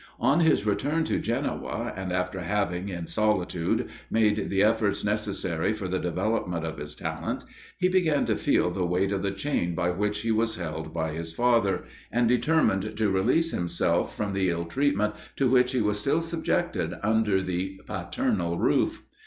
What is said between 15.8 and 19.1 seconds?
was still subjected under the paternal roof.